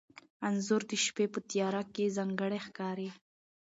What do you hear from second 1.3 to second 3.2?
په تیاره کې ځانګړی ښکاري.